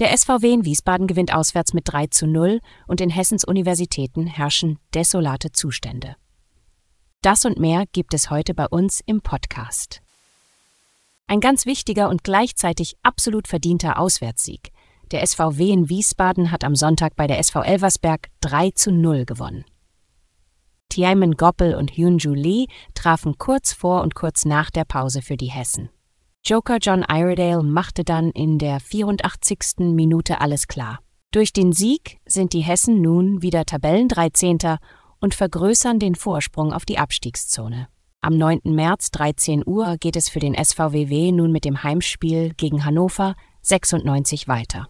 Der 0.00 0.16
SVW 0.16 0.50
in 0.50 0.64
Wiesbaden 0.64 1.06
gewinnt 1.06 1.34
auswärts 1.34 1.74
mit 1.74 1.84
3 1.84 2.06
zu 2.06 2.26
0 2.26 2.60
und 2.86 3.02
in 3.02 3.10
Hessens 3.10 3.44
Universitäten 3.44 4.26
herrschen 4.26 4.78
desolate 4.94 5.52
Zustände. 5.52 6.16
Das 7.20 7.44
und 7.44 7.58
mehr 7.58 7.84
gibt 7.92 8.14
es 8.14 8.30
heute 8.30 8.54
bei 8.54 8.66
uns 8.66 9.02
im 9.04 9.20
Podcast. 9.20 10.00
Ein 11.26 11.40
ganz 11.40 11.66
wichtiger 11.66 12.08
und 12.08 12.24
gleichzeitig 12.24 12.94
absolut 13.02 13.46
verdienter 13.46 13.98
Auswärtssieg. 13.98 14.72
Der 15.10 15.26
SVW 15.26 15.70
in 15.70 15.90
Wiesbaden 15.90 16.50
hat 16.50 16.64
am 16.64 16.76
Sonntag 16.76 17.14
bei 17.14 17.26
der 17.26 17.38
SV 17.38 17.60
Elversberg 17.60 18.28
3 18.40 18.70
zu 18.70 18.92
0 18.92 19.26
gewonnen. 19.26 19.66
Tiamen 20.88 21.36
Goppel 21.36 21.74
und 21.74 21.90
Hyunju 21.90 22.32
Lee 22.32 22.68
trafen 22.94 23.36
kurz 23.36 23.74
vor 23.74 24.00
und 24.00 24.14
kurz 24.14 24.46
nach 24.46 24.70
der 24.70 24.86
Pause 24.86 25.20
für 25.20 25.36
die 25.36 25.50
Hessen. 25.50 25.90
Joker 26.42 26.78
John 26.80 27.04
Iredale 27.06 27.62
machte 27.62 28.02
dann 28.02 28.30
in 28.30 28.58
der 28.58 28.80
84. 28.80 29.80
Minute 29.94 30.40
alles 30.40 30.68
klar. 30.68 31.00
Durch 31.32 31.52
den 31.52 31.72
Sieg 31.72 32.18
sind 32.26 32.54
die 32.54 32.62
Hessen 32.62 33.02
nun 33.02 33.42
wieder 33.42 33.66
Tabellendreizehnter 33.66 34.78
und 35.20 35.34
vergrößern 35.34 35.98
den 35.98 36.14
Vorsprung 36.14 36.72
auf 36.72 36.86
die 36.86 36.98
Abstiegszone. 36.98 37.88
Am 38.22 38.36
9. 38.36 38.62
März 38.64 39.10
13 39.12 39.62
Uhr 39.66 39.96
geht 39.98 40.16
es 40.16 40.28
für 40.28 40.40
den 40.40 40.54
SVWW 40.54 41.30
nun 41.32 41.52
mit 41.52 41.64
dem 41.64 41.82
Heimspiel 41.82 42.54
gegen 42.56 42.84
Hannover 42.84 43.34
96 43.62 44.48
weiter. 44.48 44.88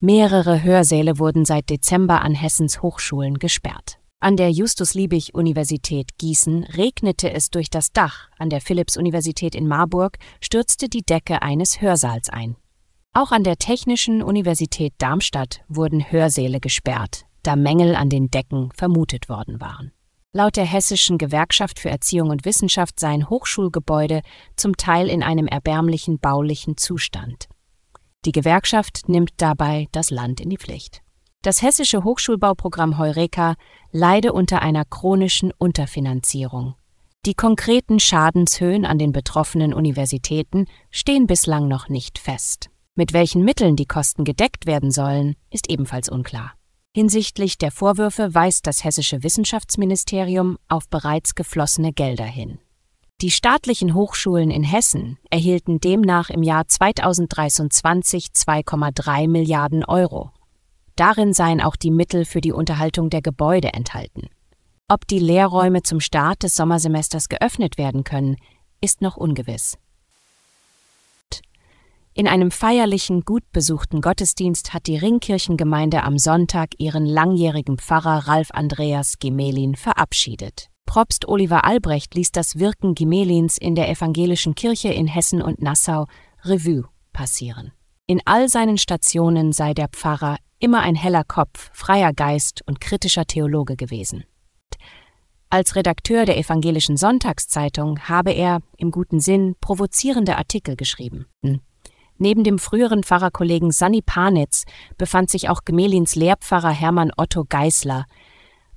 Mehrere 0.00 0.62
Hörsäle 0.62 1.18
wurden 1.18 1.44
seit 1.44 1.68
Dezember 1.68 2.22
an 2.22 2.34
Hessens 2.34 2.80
Hochschulen 2.80 3.38
gesperrt. 3.38 3.99
An 4.22 4.36
der 4.36 4.50
Justus-Liebig-Universität 4.50 6.18
Gießen 6.18 6.64
regnete 6.64 7.32
es 7.32 7.48
durch 7.48 7.70
das 7.70 7.90
Dach, 7.92 8.28
an 8.36 8.50
der 8.50 8.60
Philipps-Universität 8.60 9.54
in 9.54 9.66
Marburg 9.66 10.18
stürzte 10.42 10.90
die 10.90 11.00
Decke 11.00 11.40
eines 11.40 11.80
Hörsaals 11.80 12.28
ein. 12.28 12.56
Auch 13.14 13.32
an 13.32 13.44
der 13.44 13.56
Technischen 13.56 14.22
Universität 14.22 14.92
Darmstadt 14.98 15.62
wurden 15.68 16.12
Hörsäle 16.12 16.60
gesperrt, 16.60 17.24
da 17.42 17.56
Mängel 17.56 17.96
an 17.96 18.10
den 18.10 18.30
Decken 18.30 18.70
vermutet 18.74 19.30
worden 19.30 19.58
waren. 19.58 19.90
Laut 20.34 20.56
der 20.56 20.66
Hessischen 20.66 21.16
Gewerkschaft 21.16 21.78
für 21.78 21.88
Erziehung 21.88 22.28
und 22.28 22.44
Wissenschaft 22.44 23.00
seien 23.00 23.30
Hochschulgebäude 23.30 24.20
zum 24.54 24.76
Teil 24.76 25.08
in 25.08 25.22
einem 25.22 25.46
erbärmlichen 25.46 26.18
baulichen 26.18 26.76
Zustand. 26.76 27.48
Die 28.26 28.32
Gewerkschaft 28.32 29.08
nimmt 29.08 29.30
dabei 29.38 29.88
das 29.92 30.10
Land 30.10 30.42
in 30.42 30.50
die 30.50 30.58
Pflicht. 30.58 31.00
Das 31.42 31.62
hessische 31.62 32.04
Hochschulbauprogramm 32.04 32.98
Heureka 32.98 33.54
leide 33.92 34.34
unter 34.34 34.60
einer 34.60 34.84
chronischen 34.84 35.52
Unterfinanzierung. 35.56 36.74
Die 37.24 37.32
konkreten 37.32 37.98
Schadenshöhen 37.98 38.84
an 38.84 38.98
den 38.98 39.12
betroffenen 39.12 39.72
Universitäten 39.72 40.66
stehen 40.90 41.26
bislang 41.26 41.66
noch 41.66 41.88
nicht 41.88 42.18
fest. 42.18 42.68
Mit 42.94 43.14
welchen 43.14 43.42
Mitteln 43.42 43.74
die 43.74 43.86
Kosten 43.86 44.24
gedeckt 44.24 44.66
werden 44.66 44.90
sollen, 44.90 45.34
ist 45.50 45.70
ebenfalls 45.70 46.10
unklar. 46.10 46.52
Hinsichtlich 46.94 47.56
der 47.56 47.70
Vorwürfe 47.70 48.34
weist 48.34 48.66
das 48.66 48.84
hessische 48.84 49.22
Wissenschaftsministerium 49.22 50.58
auf 50.68 50.90
bereits 50.90 51.34
geflossene 51.34 51.94
Gelder 51.94 52.24
hin. 52.24 52.58
Die 53.22 53.30
staatlichen 53.30 53.94
Hochschulen 53.94 54.50
in 54.50 54.62
Hessen 54.62 55.18
erhielten 55.30 55.80
demnach 55.80 56.28
im 56.28 56.42
Jahr 56.42 56.68
2023 56.68 58.28
2,3 58.34 59.28
Milliarden 59.28 59.84
Euro. 59.86 60.32
Darin 61.00 61.32
seien 61.32 61.62
auch 61.62 61.76
die 61.76 61.90
Mittel 61.90 62.26
für 62.26 62.42
die 62.42 62.52
Unterhaltung 62.52 63.08
der 63.08 63.22
Gebäude 63.22 63.72
enthalten. 63.72 64.28
Ob 64.86 65.06
die 65.06 65.18
Lehrräume 65.18 65.82
zum 65.82 65.98
Start 65.98 66.42
des 66.42 66.54
Sommersemesters 66.56 67.30
geöffnet 67.30 67.78
werden 67.78 68.04
können, 68.04 68.36
ist 68.82 69.00
noch 69.00 69.16
ungewiss. 69.16 69.78
In 72.12 72.28
einem 72.28 72.50
feierlichen, 72.50 73.22
gut 73.22 73.44
besuchten 73.50 74.02
Gottesdienst 74.02 74.74
hat 74.74 74.88
die 74.88 74.98
Ringkirchengemeinde 74.98 76.02
am 76.02 76.18
Sonntag 76.18 76.72
ihren 76.76 77.06
langjährigen 77.06 77.78
Pfarrer 77.78 78.28
Ralf 78.28 78.50
Andreas 78.50 79.18
Gemelin 79.18 79.76
verabschiedet. 79.76 80.66
Propst 80.84 81.26
Oliver 81.26 81.64
Albrecht 81.64 82.14
ließ 82.14 82.30
das 82.30 82.58
Wirken 82.58 82.94
Gemelins 82.94 83.56
in 83.56 83.74
der 83.74 83.88
evangelischen 83.88 84.54
Kirche 84.54 84.92
in 84.92 85.06
Hessen 85.06 85.40
und 85.40 85.62
Nassau 85.62 86.04
Revue 86.44 86.84
passieren. 87.14 87.72
In 88.06 88.20
all 88.26 88.50
seinen 88.50 88.76
Stationen 88.76 89.52
sei 89.52 89.72
der 89.72 89.88
Pfarrer 89.88 90.36
immer 90.60 90.80
ein 90.80 90.94
heller 90.94 91.24
Kopf, 91.24 91.70
freier 91.72 92.12
Geist 92.12 92.62
und 92.66 92.80
kritischer 92.80 93.26
Theologe 93.26 93.76
gewesen. 93.76 94.24
Als 95.48 95.74
Redakteur 95.74 96.26
der 96.26 96.38
Evangelischen 96.38 96.96
Sonntagszeitung 96.96 97.98
habe 98.08 98.30
er 98.30 98.60
im 98.76 98.92
guten 98.92 99.18
Sinn 99.18 99.56
provozierende 99.60 100.36
Artikel 100.36 100.76
geschrieben. 100.76 101.26
Neben 102.18 102.44
dem 102.44 102.60
früheren 102.60 103.02
Pfarrerkollegen 103.02 103.72
Sanni 103.72 104.02
Panitz 104.02 104.64
befand 104.96 105.30
sich 105.30 105.48
auch 105.48 105.64
Gemelins 105.64 106.14
Lehrpfarrer 106.14 106.70
Hermann 106.70 107.10
Otto 107.16 107.44
Geißler, 107.48 108.04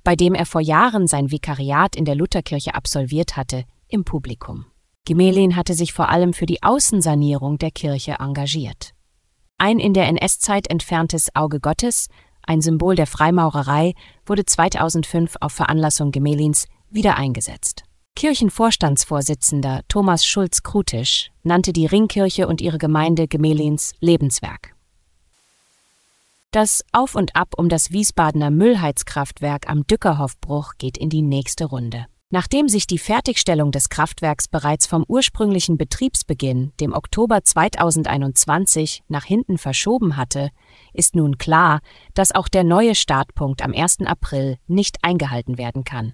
bei 0.02 0.16
dem 0.16 0.34
er 0.34 0.46
vor 0.46 0.62
Jahren 0.62 1.06
sein 1.06 1.30
Vikariat 1.30 1.94
in 1.94 2.06
der 2.06 2.16
Lutherkirche 2.16 2.74
absolviert 2.74 3.36
hatte, 3.36 3.64
im 3.86 4.04
Publikum. 4.04 4.66
Gemelin 5.04 5.54
hatte 5.54 5.74
sich 5.74 5.92
vor 5.92 6.08
allem 6.08 6.32
für 6.32 6.46
die 6.46 6.62
Außensanierung 6.62 7.58
der 7.58 7.70
Kirche 7.70 8.16
engagiert. 8.18 8.93
Ein 9.58 9.78
in 9.78 9.94
der 9.94 10.08
NS-Zeit 10.08 10.68
entferntes 10.68 11.34
Auge 11.34 11.60
Gottes, 11.60 12.08
ein 12.42 12.60
Symbol 12.60 12.96
der 12.96 13.06
Freimaurerei, 13.06 13.94
wurde 14.26 14.44
2005 14.44 15.36
auf 15.40 15.52
Veranlassung 15.52 16.10
Gemelins 16.10 16.66
wieder 16.90 17.16
eingesetzt. 17.16 17.84
Kirchenvorstandsvorsitzender 18.16 19.82
Thomas 19.88 20.24
Schulz-Krutisch 20.26 21.30
nannte 21.42 21.72
die 21.72 21.86
Ringkirche 21.86 22.46
und 22.46 22.60
ihre 22.60 22.78
Gemeinde 22.78 23.26
Gemelins 23.26 23.94
Lebenswerk. 24.00 24.74
Das 26.52 26.84
Auf 26.92 27.16
und 27.16 27.34
Ab 27.34 27.54
um 27.56 27.68
das 27.68 27.90
Wiesbadener 27.90 28.50
Müllheizkraftwerk 28.52 29.68
am 29.68 29.86
Dückerhoffbruch 29.86 30.74
geht 30.78 30.96
in 30.96 31.10
die 31.10 31.22
nächste 31.22 31.64
Runde. 31.64 32.06
Nachdem 32.34 32.68
sich 32.68 32.88
die 32.88 32.98
Fertigstellung 32.98 33.70
des 33.70 33.90
Kraftwerks 33.90 34.48
bereits 34.48 34.88
vom 34.88 35.04
ursprünglichen 35.06 35.78
Betriebsbeginn, 35.78 36.72
dem 36.80 36.92
Oktober 36.92 37.44
2021, 37.44 39.04
nach 39.06 39.22
hinten 39.22 39.56
verschoben 39.56 40.16
hatte, 40.16 40.50
ist 40.92 41.14
nun 41.14 41.38
klar, 41.38 41.78
dass 42.12 42.34
auch 42.34 42.48
der 42.48 42.64
neue 42.64 42.96
Startpunkt 42.96 43.62
am 43.62 43.72
1. 43.72 44.00
April 44.06 44.58
nicht 44.66 44.98
eingehalten 45.02 45.58
werden 45.58 45.84
kann. 45.84 46.12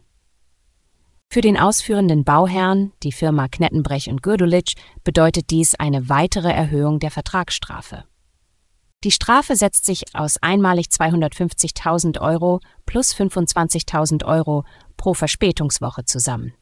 Für 1.30 1.40
den 1.40 1.56
ausführenden 1.56 2.24
Bauherrn, 2.24 2.92
die 3.02 3.12
Firma 3.12 3.48
Knettenbrech 3.48 4.10
und 4.10 4.22
Gürdulic, 4.22 4.74
bedeutet 5.02 5.48
dies 5.48 5.74
eine 5.74 6.10
weitere 6.10 6.52
Erhöhung 6.52 6.98
der 6.98 7.10
Vertragsstrafe. 7.10 8.04
Die 9.02 9.10
Strafe 9.10 9.56
setzt 9.56 9.86
sich 9.86 10.14
aus 10.14 10.36
einmalig 10.42 10.88
250.000 10.88 12.20
Euro 12.20 12.60
plus 12.84 13.14
25.000 13.14 14.26
Euro 14.26 14.64
pro 15.00 15.14
Verspätungswoche 15.14 16.04
zusammen. 16.04 16.52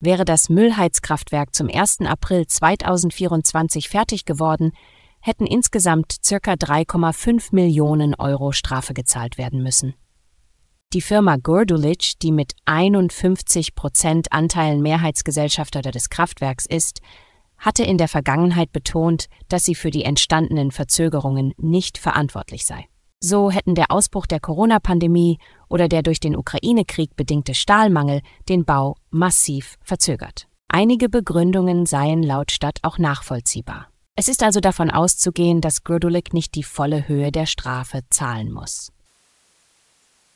Wäre 0.00 0.24
das 0.24 0.48
Müllheizkraftwerk 0.48 1.54
zum 1.54 1.68
1. 1.68 2.00
April 2.06 2.46
2024 2.46 3.90
fertig 3.90 4.24
geworden, 4.24 4.72
hätten 5.20 5.44
insgesamt 5.44 6.16
ca. 6.26 6.54
3,5 6.54 7.48
Millionen 7.54 8.14
Euro 8.14 8.52
Strafe 8.52 8.94
gezahlt 8.94 9.36
werden 9.36 9.62
müssen. 9.62 9.92
Die 10.94 11.02
Firma 11.02 11.36
Gordulic, 11.36 12.18
die 12.22 12.32
mit 12.32 12.54
51 12.64 13.74
Prozent 13.74 14.32
Anteilen 14.32 14.80
Mehrheitsgesellschafter 14.80 15.82
des 15.82 16.08
Kraftwerks 16.08 16.64
ist, 16.64 17.02
hatte 17.58 17.84
in 17.84 17.98
der 17.98 18.08
Vergangenheit 18.08 18.72
betont, 18.72 19.26
dass 19.48 19.66
sie 19.66 19.74
für 19.74 19.90
die 19.90 20.04
entstandenen 20.04 20.70
Verzögerungen 20.70 21.52
nicht 21.58 21.98
verantwortlich 21.98 22.64
sei. 22.64 22.86
So 23.20 23.50
hätten 23.50 23.74
der 23.74 23.90
Ausbruch 23.90 24.26
der 24.26 24.40
Corona-Pandemie 24.40 25.38
oder 25.68 25.88
der 25.88 26.02
durch 26.02 26.20
den 26.20 26.36
Ukraine-Krieg 26.36 27.16
bedingte 27.16 27.54
Stahlmangel 27.54 28.20
den 28.48 28.64
Bau 28.64 28.96
massiv 29.10 29.76
verzögert. 29.82 30.46
Einige 30.68 31.08
Begründungen 31.08 31.86
seien 31.86 32.22
laut 32.22 32.52
Stadt 32.52 32.78
auch 32.82 32.98
nachvollziehbar. 32.98 33.88
Es 34.16 34.28
ist 34.28 34.42
also 34.42 34.60
davon 34.60 34.90
auszugehen, 34.90 35.60
dass 35.60 35.84
Grudulik 35.84 36.34
nicht 36.34 36.54
die 36.54 36.62
volle 36.62 37.08
Höhe 37.08 37.32
der 37.32 37.46
Strafe 37.46 38.00
zahlen 38.10 38.52
muss. 38.52 38.92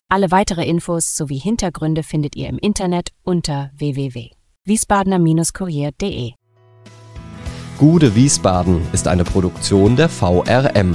Alle 0.08 0.30
weitere 0.30 0.66
Infos 0.66 1.16
sowie 1.16 1.38
Hintergründe 1.38 2.02
findet 2.02 2.34
ihr 2.36 2.48
im 2.48 2.58
Internet 2.58 3.12
unter 3.22 3.70
www.wiesbadener-kurier.de. 3.76 6.32
Gude 7.78 8.14
Wiesbaden 8.14 8.86
ist 8.92 9.08
eine 9.08 9.24
Produktion 9.24 9.96
der 9.96 10.08
VRM 10.08 10.94